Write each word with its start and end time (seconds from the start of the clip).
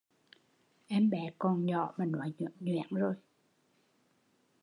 Em 0.89 1.07
bé 1.09 1.29
còn 1.39 1.65
nhỏ 1.65 1.93
mà 1.97 2.05
nói 2.05 2.31
nhoẻn 2.39 2.51
nhoẻn 2.59 2.87
rồi 2.91 3.15